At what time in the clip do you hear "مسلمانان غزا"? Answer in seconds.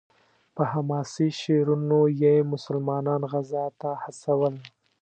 2.51-3.65